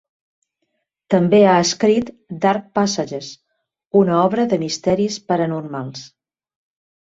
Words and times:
També 1.13 1.41
ha 1.49 1.57
escrit 1.65 2.09
"Dark 2.47 2.65
passages", 2.79 3.31
una 4.03 4.19
obra 4.25 4.49
de 4.55 4.63
misteris 4.67 5.23
paranormals. 5.31 6.07